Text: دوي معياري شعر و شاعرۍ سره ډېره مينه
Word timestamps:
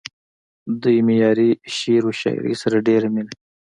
دوي 0.81 0.99
معياري 1.07 1.49
شعر 1.77 2.03
و 2.07 2.11
شاعرۍ 2.21 2.53
سره 2.63 2.77
ډېره 2.87 3.07
مينه 3.13 3.33